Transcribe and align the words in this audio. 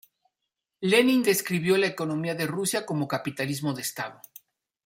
Lenin 0.81 1.21
describió 1.21 1.77
la 1.77 1.85
economía 1.85 2.33
de 2.33 2.47
Rusia 2.47 2.87
como 2.87 3.07
capitalismo 3.07 3.75
de 3.75 3.83
Estado. 3.83 4.19